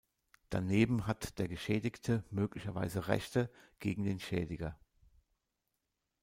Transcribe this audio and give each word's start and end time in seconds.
Daneben 0.49 1.05
hat 1.05 1.37
der 1.37 1.47
Geschädigte 1.47 2.23
möglicherweise 2.31 3.07
Rechte 3.07 3.51
gegen 3.79 4.03
den 4.03 4.19
Schädiger. 4.19 4.75